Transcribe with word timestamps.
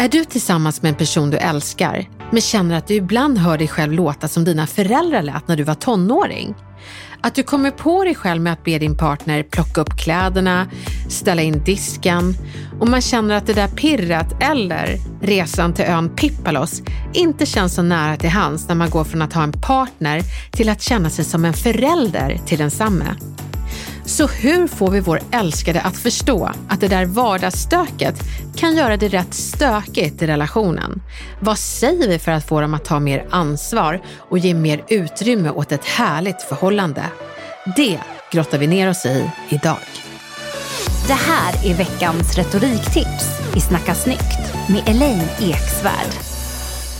Är 0.00 0.08
du 0.08 0.24
tillsammans 0.24 0.82
med 0.82 0.88
en 0.88 0.94
person 0.94 1.30
du 1.30 1.36
älskar, 1.36 2.08
men 2.30 2.40
känner 2.40 2.76
att 2.76 2.86
du 2.86 2.94
ibland 2.94 3.38
hör 3.38 3.58
dig 3.58 3.68
själv 3.68 3.92
låta 3.92 4.28
som 4.28 4.44
dina 4.44 4.66
föräldrar 4.66 5.22
lät 5.22 5.48
när 5.48 5.56
du 5.56 5.62
var 5.62 5.74
tonåring? 5.74 6.54
Att 7.20 7.34
du 7.34 7.42
kommer 7.42 7.70
på 7.70 8.04
dig 8.04 8.14
själv 8.14 8.42
med 8.42 8.52
att 8.52 8.64
be 8.64 8.78
din 8.78 8.96
partner 8.96 9.42
plocka 9.42 9.80
upp 9.80 9.96
kläderna, 9.98 10.66
ställa 11.08 11.42
in 11.42 11.64
disken 11.64 12.34
och 12.80 12.88
man 12.88 13.00
känner 13.00 13.34
att 13.34 13.46
det 13.46 13.54
där 13.54 13.68
pirret 13.68 14.42
eller 14.42 14.96
resan 15.22 15.74
till 15.74 15.84
ön 15.84 16.16
Pippalos 16.16 16.82
inte 17.12 17.46
känns 17.46 17.74
så 17.74 17.82
nära 17.82 18.16
till 18.16 18.30
hands 18.30 18.68
när 18.68 18.74
man 18.74 18.90
går 18.90 19.04
från 19.04 19.22
att 19.22 19.32
ha 19.32 19.42
en 19.42 19.52
partner 19.52 20.22
till 20.50 20.68
att 20.68 20.82
känna 20.82 21.10
sig 21.10 21.24
som 21.24 21.44
en 21.44 21.54
förälder 21.54 22.40
till 22.46 22.58
densamme. 22.58 23.16
Så 24.10 24.26
hur 24.26 24.68
får 24.68 24.90
vi 24.90 25.00
vår 25.00 25.20
älskade 25.32 25.80
att 25.80 25.96
förstå 25.96 26.50
att 26.68 26.80
det 26.80 26.88
där 26.88 27.04
vardagsstöket 27.04 28.14
kan 28.56 28.76
göra 28.76 28.96
det 28.96 29.08
rätt 29.08 29.34
stökigt 29.34 30.22
i 30.22 30.26
relationen? 30.26 31.02
Vad 31.40 31.58
säger 31.58 32.08
vi 32.08 32.18
för 32.18 32.32
att 32.32 32.48
få 32.48 32.60
dem 32.60 32.74
att 32.74 32.84
ta 32.84 33.00
mer 33.00 33.26
ansvar 33.30 34.02
och 34.18 34.38
ge 34.38 34.54
mer 34.54 34.84
utrymme 34.88 35.50
åt 35.50 35.72
ett 35.72 35.84
härligt 35.84 36.42
förhållande? 36.42 37.04
Det 37.76 37.98
grottar 38.32 38.58
vi 38.58 38.66
ner 38.66 38.90
oss 38.90 39.06
i 39.06 39.30
idag. 39.48 39.78
Det 41.06 41.12
här 41.14 41.70
är 41.70 41.74
veckans 41.74 42.36
retoriktips 42.36 43.40
i 43.56 43.60
Snacka 43.60 43.94
snyggt 43.94 44.68
med 44.68 44.82
Elaine 44.88 45.28
Eksvärd. 45.40 46.12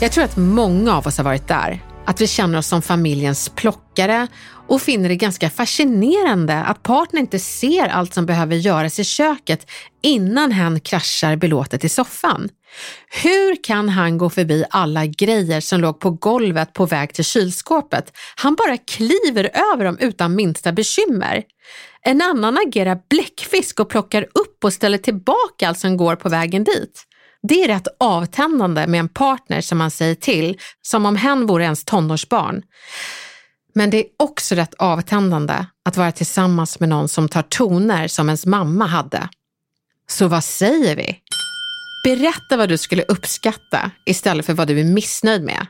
Jag 0.01 0.13
tror 0.13 0.25
att 0.25 0.37
många 0.37 0.97
av 0.97 1.07
oss 1.07 1.17
har 1.17 1.25
varit 1.25 1.49
där. 1.49 1.81
Att 2.11 2.21
vi 2.21 2.27
känner 2.27 2.59
oss 2.59 2.67
som 2.67 2.83
familjens 2.83 3.49
plockare 3.49 4.27
och 4.69 4.83
finner 4.83 5.09
det 5.09 5.17
ganska 5.17 5.51
fascinerande 5.51 6.57
att 6.57 6.83
partnern 6.83 7.21
inte 7.21 7.39
ser 7.39 7.89
allt 7.89 8.15
som 8.15 8.27
behöver 8.27 8.57
göras 8.57 8.99
i 8.99 9.05
köket 9.05 9.71
innan 10.03 10.53
hen 10.53 10.81
kraschar 10.81 11.37
belåtet 11.37 11.85
i 11.85 11.89
soffan. 11.89 12.49
Hur 13.23 13.65
kan 13.65 13.89
han 13.89 14.19
gå 14.19 14.31
förbi 14.31 14.65
alla 14.71 15.07
grejer 15.07 15.61
som 15.61 15.81
låg 15.81 16.01
på 16.01 16.11
golvet 16.11 16.73
på 16.73 16.87
väg 16.87 17.15
till 17.15 17.25
kylskåpet? 17.25 18.13
Han 18.37 18.55
bara 18.55 18.77
kliver 18.77 19.51
över 19.73 19.85
dem 19.85 19.99
utan 20.01 20.35
minsta 20.35 20.73
bekymmer. 20.73 21.43
En 22.03 22.23
annan 22.23 22.59
agerar 22.67 22.99
bläckfisk 23.11 23.81
och 23.81 23.89
plockar 23.89 24.23
upp 24.23 24.65
och 24.65 24.73
ställer 24.73 24.99
tillbaka 24.99 25.69
allt 25.69 25.79
som 25.79 25.97
går 25.97 26.17
på 26.17 26.29
vägen 26.29 26.65
dit. 26.65 27.07
Det 27.43 27.65
är 27.65 27.69
rätt 27.69 27.89
avtändande 28.01 28.87
med 28.87 29.01
en 29.01 29.09
partner 29.09 29.61
som 29.61 29.79
man 29.79 29.91
säger 29.91 30.15
till, 30.15 30.59
som 30.83 31.07
om 31.07 31.17
hen 31.17 31.47
vore 31.47 31.65
ens 31.65 31.85
tonårsbarn. 31.85 32.63
Men 33.75 33.91
det 33.91 33.97
är 33.97 34.07
också 34.19 34.55
rätt 34.55 34.75
avtändande 34.75 35.67
att 35.85 35.97
vara 35.97 36.13
tillsammans 36.13 36.81
med 36.81 36.89
någon 36.89 37.09
som 37.09 37.29
tar 37.29 37.43
toner 37.43 38.09
som 38.09 38.29
ens 38.29 38.47
mamma 38.47 38.87
hade. 38.87 39.29
Så 40.09 40.29
vad 40.29 40.45
säger 40.45 40.97
vi? 40.97 41.19
Berätta 42.05 42.57
vad 42.57 42.69
du 42.69 42.79
skulle 42.79 43.03
uppskatta 43.03 43.91
istället 44.07 44.47
för 44.47 44.55
vad 44.55 44.69
du 44.69 44.81
är 44.81 44.85
missnöjd 44.85 45.43
med. 45.43 45.67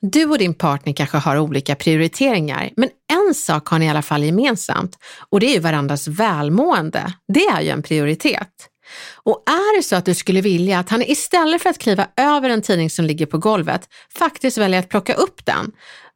Du 0.00 0.24
och 0.24 0.38
din 0.38 0.54
partner 0.54 0.92
kanske 0.92 1.18
har 1.18 1.38
olika 1.38 1.74
prioriteringar, 1.74 2.70
men 2.76 2.88
en 3.12 3.34
sak 3.34 3.68
har 3.68 3.78
ni 3.78 3.86
i 3.86 3.88
alla 3.88 4.02
fall 4.02 4.24
gemensamt 4.24 4.98
och 5.30 5.40
det 5.40 5.46
är 5.46 5.54
ju 5.54 5.60
varandras 5.60 6.08
välmående. 6.08 7.12
Det 7.28 7.44
är 7.44 7.60
ju 7.60 7.68
en 7.68 7.82
prioritet. 7.82 8.69
Och 9.14 9.42
är 9.46 9.76
det 9.76 9.82
så 9.82 9.96
att 9.96 10.04
du 10.04 10.14
skulle 10.14 10.40
vilja 10.40 10.78
att 10.78 10.90
han 10.90 11.02
istället 11.02 11.62
för 11.62 11.70
att 11.70 11.78
kliva 11.78 12.08
över 12.16 12.50
en 12.50 12.62
tidning 12.62 12.90
som 12.90 13.04
ligger 13.04 13.26
på 13.26 13.38
golvet 13.38 13.88
faktiskt 14.18 14.58
väljer 14.58 14.80
att 14.80 14.88
plocka 14.88 15.14
upp 15.14 15.46
den, 15.46 15.72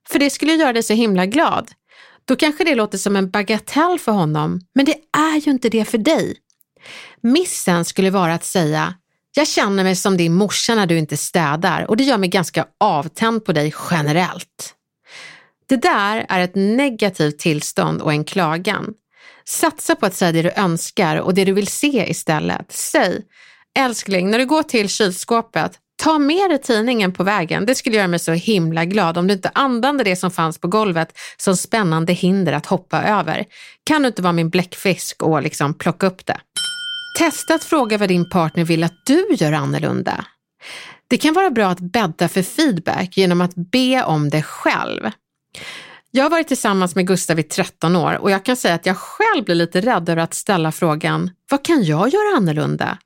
för 0.08 0.18
det 0.18 0.30
skulle 0.30 0.52
göra 0.52 0.72
dig 0.72 0.82
så 0.82 0.92
himla 0.92 1.26
glad, 1.26 1.70
då 2.24 2.36
kanske 2.36 2.64
det 2.64 2.74
låter 2.74 2.98
som 2.98 3.16
en 3.16 3.30
bagatell 3.30 3.98
för 3.98 4.12
honom, 4.12 4.60
men 4.74 4.84
det 4.84 4.96
är 5.16 5.40
ju 5.40 5.50
inte 5.50 5.68
det 5.68 5.84
för 5.84 5.98
dig. 5.98 6.36
Missen 7.20 7.84
skulle 7.84 8.10
vara 8.10 8.34
att 8.34 8.44
säga, 8.44 8.94
jag 9.36 9.48
känner 9.48 9.84
mig 9.84 9.96
som 9.96 10.16
din 10.16 10.34
morsa 10.34 10.74
när 10.74 10.86
du 10.86 10.98
inte 10.98 11.16
städar 11.16 11.90
och 11.90 11.96
det 11.96 12.04
gör 12.04 12.18
mig 12.18 12.28
ganska 12.28 12.66
avtänd 12.80 13.44
på 13.44 13.52
dig 13.52 13.74
generellt. 13.90 14.74
Det 15.66 15.76
där 15.76 16.26
är 16.28 16.40
ett 16.40 16.54
negativt 16.54 17.38
tillstånd 17.38 18.02
och 18.02 18.12
en 18.12 18.24
klagan. 18.24 18.94
Satsa 19.44 19.94
på 19.94 20.06
att 20.06 20.14
säga 20.14 20.32
det 20.32 20.42
du 20.42 20.50
önskar 20.50 21.16
och 21.16 21.34
det 21.34 21.44
du 21.44 21.52
vill 21.52 21.66
se 21.66 22.10
istället. 22.10 22.72
Säg, 22.72 23.22
älskling, 23.78 24.30
när 24.30 24.38
du 24.38 24.46
går 24.46 24.62
till 24.62 24.88
kylskåpet, 24.88 25.72
ta 26.02 26.18
med 26.18 26.50
dig 26.50 26.58
tidningen 26.58 27.12
på 27.12 27.24
vägen. 27.24 27.66
Det 27.66 27.74
skulle 27.74 27.96
göra 27.96 28.08
mig 28.08 28.18
så 28.18 28.32
himla 28.32 28.84
glad 28.84 29.18
om 29.18 29.26
du 29.26 29.34
inte 29.34 29.50
använde 29.54 30.04
det 30.04 30.16
som 30.16 30.30
fanns 30.30 30.58
på 30.58 30.68
golvet 30.68 31.18
som 31.36 31.56
spännande 31.56 32.12
hinder 32.12 32.52
att 32.52 32.66
hoppa 32.66 33.02
över. 33.02 33.44
Kan 33.84 34.02
du 34.02 34.08
inte 34.08 34.22
vara 34.22 34.32
min 34.32 34.50
bläckfisk 34.50 35.22
och 35.22 35.42
liksom 35.42 35.74
plocka 35.74 36.06
upp 36.06 36.26
det? 36.26 36.40
Testa 37.18 37.54
att 37.54 37.64
fråga 37.64 37.98
vad 37.98 38.08
din 38.08 38.30
partner 38.30 38.64
vill 38.64 38.84
att 38.84 39.06
du 39.06 39.26
gör 39.30 39.52
annorlunda. 39.52 40.24
Det 41.08 41.18
kan 41.18 41.34
vara 41.34 41.50
bra 41.50 41.66
att 41.66 41.80
bädda 41.80 42.28
för 42.28 42.42
feedback 42.42 43.16
genom 43.16 43.40
att 43.40 43.54
be 43.54 44.04
om 44.04 44.30
det 44.30 44.42
själv. 44.42 45.10
Jag 46.16 46.24
har 46.24 46.30
varit 46.30 46.48
tillsammans 46.48 46.94
med 46.94 47.06
Gustav 47.06 47.38
i 47.38 47.42
13 47.42 47.96
år 47.96 48.18
och 48.18 48.30
jag 48.30 48.44
kan 48.44 48.56
säga 48.56 48.74
att 48.74 48.86
jag 48.86 48.96
själv 48.96 49.44
blir 49.44 49.54
lite 49.54 49.80
rädd 49.80 50.08
över 50.08 50.22
att 50.22 50.34
ställa 50.34 50.72
frågan, 50.72 51.30
vad 51.50 51.64
kan 51.64 51.84
jag 51.84 52.08
göra 52.08 52.36
annorlunda? 52.36 52.98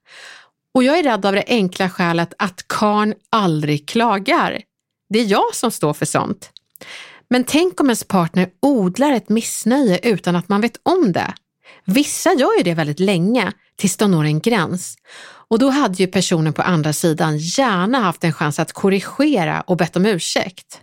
Och 0.75 0.85
jag 0.85 0.99
är 0.99 1.03
rädd 1.03 1.27
av 1.27 1.33
det 1.33 1.45
enkla 1.47 1.91
skälet 1.91 2.35
att 2.39 2.69
karn 2.69 3.15
aldrig 3.31 3.89
klagar. 3.89 4.63
Det 5.09 5.19
är 5.19 5.25
jag 5.25 5.55
som 5.55 5.71
står 5.71 5.95
för 5.95 6.07
sånt. 6.07 6.51
Men 7.31 7.45
tänk 7.45 7.81
om 7.81 7.87
ens 7.87 8.05
partner 8.05 8.49
odlar 8.63 9.13
ett 9.13 9.29
missnöje 9.29 9.99
utan 10.03 10.37
att 10.37 10.49
man 10.49 10.61
vet 10.61 10.81
om 10.83 11.13
det. 11.13 11.35
Vissa 11.85 12.33
gör 12.33 12.59
ju 12.59 12.63
det 12.63 12.75
väldigt 12.75 13.01
länge, 13.01 13.53
tills 13.77 13.97
de 13.97 14.11
når 14.11 14.25
en 14.25 14.41
gräns. 14.41 14.97
Och 15.49 15.59
då 15.59 15.69
hade 15.69 15.95
ju 15.95 16.07
personen 16.07 16.53
på 16.53 16.63
andra 16.63 16.93
sidan 16.93 17.39
gärna 17.39 18.01
haft 18.01 18.25
en 18.25 18.33
chans 18.33 18.59
att 18.59 18.73
korrigera 18.73 19.61
och 19.61 19.77
bett 19.77 19.97
om 19.97 20.07
ursäkt. 20.07 20.83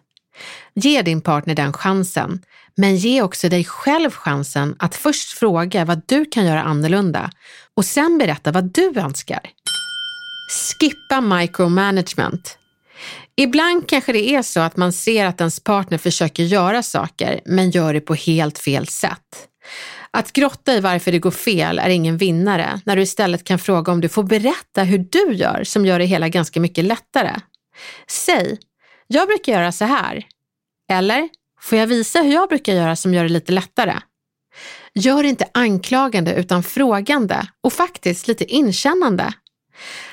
Ge 0.74 1.02
din 1.02 1.22
partner 1.22 1.56
den 1.56 1.74
chansen, 1.74 2.42
men 2.76 2.96
ge 2.96 3.22
också 3.22 3.50
dig 3.50 3.64
själv 3.64 4.12
chansen 4.12 4.76
att 4.80 4.96
först 4.96 5.38
fråga 5.38 5.86
vad 5.86 6.02
du 6.06 6.26
kan 6.26 6.46
göra 6.46 6.64
annorlunda 6.64 7.32
och 7.76 7.86
sen 7.86 8.18
berätta 8.18 8.52
vad 8.52 8.74
du 8.74 9.00
önskar. 9.00 9.42
Skippa 10.80 11.22
micromanagement. 11.22 12.58
Ibland 13.38 13.90
kanske 13.90 14.14
det 14.14 14.30
är 14.30 14.42
så 14.42 14.60
att 14.60 14.78
man 14.78 14.94
ser 14.94 15.26
att 15.26 15.42
ens 15.42 15.60
partner 15.60 15.98
försöker 15.98 16.44
göra 16.44 16.84
saker 16.84 17.42
men 17.46 17.72
gör 17.72 17.94
det 17.94 18.02
på 18.02 18.14
helt 18.14 18.60
fel 18.60 18.88
sätt. 18.88 19.48
Att 20.12 20.34
grotta 20.34 20.74
i 20.74 20.80
varför 20.80 21.12
det 21.12 21.20
går 21.20 21.32
fel 21.32 21.80
är 21.80 21.90
ingen 21.90 22.18
vinnare 22.18 22.80
när 22.86 22.96
du 22.96 23.02
istället 23.02 23.44
kan 23.44 23.60
fråga 23.60 23.92
om 23.92 24.02
du 24.02 24.10
får 24.10 24.24
berätta 24.24 24.84
hur 24.84 24.98
du 24.98 25.34
gör 25.34 25.64
som 25.64 25.86
gör 25.86 26.00
det 26.00 26.06
hela 26.06 26.30
ganska 26.30 26.60
mycket 26.60 26.86
lättare. 26.86 27.36
Säg, 28.08 28.58
jag 29.08 29.28
brukar 29.28 29.54
göra 29.54 29.72
så 29.72 29.86
här. 29.86 30.26
Eller, 30.92 31.30
får 31.62 31.78
jag 31.78 31.88
visa 31.88 32.22
hur 32.22 32.34
jag 32.34 32.50
brukar 32.50 32.74
göra 32.74 32.96
som 32.96 33.14
gör 33.14 33.24
det 33.24 33.30
lite 33.30 33.52
lättare? 33.52 34.00
Gör 34.94 35.24
det 35.24 35.30
inte 35.30 35.50
anklagande 35.54 36.34
utan 36.36 36.64
frågande 36.64 37.48
och 37.62 37.74
faktiskt 37.74 38.28
lite 38.28 38.46
inkännande. 38.46 39.34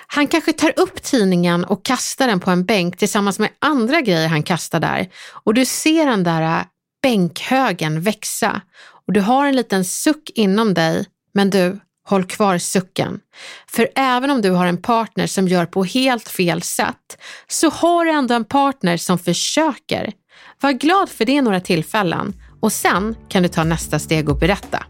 Han 0.06 0.28
kanske 0.28 0.52
tar 0.52 0.72
upp 0.76 1.02
tidningen 1.02 1.64
och 1.64 1.84
kastar 1.84 2.28
den 2.28 2.40
på 2.40 2.50
en 2.50 2.64
bänk 2.64 2.96
tillsammans 2.96 3.38
med 3.38 3.50
andra 3.58 4.00
grejer 4.00 4.28
han 4.28 4.42
kastar 4.42 4.80
där 4.80 5.08
och 5.44 5.54
du 5.54 5.64
ser 5.64 6.06
den 6.06 6.24
där 6.24 6.42
äh, 6.42 6.64
bänkhögen 7.02 8.00
växa 8.00 8.60
och 9.06 9.12
du 9.12 9.20
har 9.20 9.46
en 9.46 9.56
liten 9.56 9.84
suck 9.84 10.30
inom 10.34 10.74
dig, 10.74 11.06
men 11.34 11.50
du, 11.50 11.80
håll 12.04 12.24
kvar 12.24 12.58
sucken. 12.58 13.20
För 13.66 13.88
även 13.94 14.30
om 14.30 14.42
du 14.42 14.50
har 14.50 14.66
en 14.66 14.82
partner 14.82 15.26
som 15.26 15.48
gör 15.48 15.66
på 15.66 15.84
helt 15.84 16.28
fel 16.28 16.62
sätt, 16.62 17.18
så 17.48 17.70
har 17.70 18.04
du 18.04 18.10
ändå 18.10 18.34
en 18.34 18.44
partner 18.44 18.96
som 18.96 19.18
försöker. 19.18 20.12
Var 20.60 20.72
glad 20.72 21.08
för 21.08 21.24
det 21.24 21.42
några 21.42 21.60
tillfällen 21.60 22.34
och 22.60 22.72
sen 22.72 23.16
kan 23.28 23.42
du 23.42 23.48
ta 23.48 23.64
nästa 23.64 23.98
steg 23.98 24.28
och 24.28 24.38
berätta. 24.38 24.86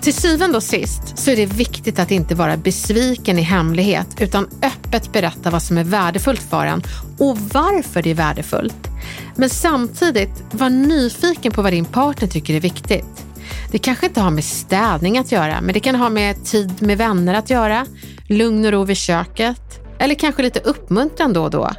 Till 0.00 0.14
syvende 0.14 0.56
och 0.56 0.62
sist 0.62 1.18
så 1.18 1.30
är 1.30 1.36
det 1.36 1.46
viktigt 1.46 1.98
att 1.98 2.10
inte 2.10 2.34
vara 2.34 2.56
besviken 2.56 3.38
i 3.38 3.42
hemlighet 3.42 4.06
utan 4.20 4.48
öppet 4.62 5.12
berätta 5.12 5.50
vad 5.50 5.62
som 5.62 5.78
är 5.78 5.84
värdefullt 5.84 6.42
för 6.42 6.66
en 6.66 6.82
och 7.18 7.38
varför 7.38 8.02
det 8.02 8.10
är 8.10 8.14
värdefullt. 8.14 8.88
Men 9.36 9.50
samtidigt 9.50 10.42
var 10.50 10.70
nyfiken 10.70 11.52
på 11.52 11.62
vad 11.62 11.72
din 11.72 11.84
partner 11.84 12.28
tycker 12.28 12.54
är 12.54 12.60
viktigt. 12.60 13.29
Det 13.70 13.78
kanske 13.78 14.06
inte 14.06 14.20
har 14.20 14.30
med 14.30 14.44
städning 14.44 15.18
att 15.18 15.32
göra, 15.32 15.60
men 15.60 15.74
det 15.74 15.80
kan 15.80 15.94
ha 15.94 16.08
med 16.08 16.44
tid 16.44 16.82
med 16.82 16.98
vänner 16.98 17.34
att 17.34 17.50
göra, 17.50 17.86
lugn 18.28 18.64
och 18.64 18.72
ro 18.72 18.84
vid 18.84 18.96
köket 18.96 19.80
eller 19.98 20.14
kanske 20.14 20.42
lite 20.42 20.60
uppmuntran 20.60 21.32
då 21.32 21.42
och 21.42 21.50
då. 21.50 21.70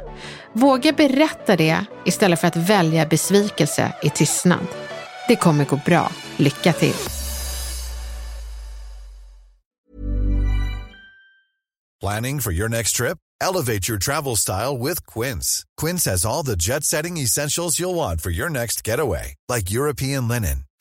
Våga 0.52 0.92
berätta 0.92 1.56
det 1.56 1.84
istället 2.04 2.40
för 2.40 2.48
att 2.48 2.56
välja 2.56 3.06
besvikelse 3.06 3.92
i 4.02 4.10
tystnad. 4.10 4.66
Det 5.28 5.36
kommer 5.36 5.64
gå 5.64 5.80
bra. 5.86 6.12
Lycka 6.36 6.72
till! 6.72 6.94
Planning 12.00 12.40
for 12.40 12.52
your 12.52 12.68
next 12.68 12.96
trip? 12.96 13.18
Elevate 13.40 13.88
your 13.88 13.98
travel 13.98 14.36
style 14.36 14.76
with 14.76 15.06
Quince. 15.06 15.64
Quince 15.80 16.10
has 16.10 16.26
all 16.26 16.44
the 16.44 16.56
jet 16.56 16.84
setting 16.84 17.18
essentials 17.18 17.78
you'll 17.80 17.94
want 17.94 18.20
for 18.20 18.30
your 18.30 18.50
next 18.50 18.88
getaway, 18.88 19.34
like 19.48 19.70
European 19.70 20.28
linen, 20.28 20.64